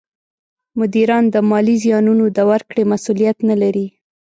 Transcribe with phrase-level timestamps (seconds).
[0.79, 3.87] مدیران د مالي زیانونو د ورکړې مسولیت نه لري.